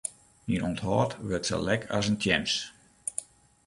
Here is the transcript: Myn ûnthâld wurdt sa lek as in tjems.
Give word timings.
Myn 0.47 0.65
ûnthâld 0.67 1.11
wurdt 1.25 1.47
sa 1.49 1.57
lek 1.65 1.81
as 1.97 2.05
in 2.11 2.17
tjems. 2.23 2.53